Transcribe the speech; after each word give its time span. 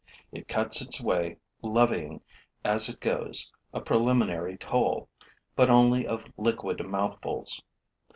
It 0.31 0.47
cuts 0.47 0.81
its 0.81 0.99
way, 0.99 1.37
levying, 1.61 2.21
as 2.65 2.89
it 2.89 2.99
goes, 2.99 3.53
a 3.71 3.79
preliminary 3.81 4.57
toll, 4.57 5.09
but 5.55 5.69
only 5.69 6.07
of 6.07 6.25
liquid 6.37 6.83
mouthfuls. 6.83 7.61